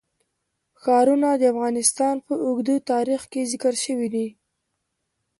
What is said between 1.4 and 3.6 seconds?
افغانستان په اوږده تاریخ کې